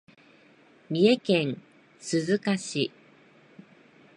[0.89, 1.61] 三重県
[1.99, 2.91] 鈴鹿市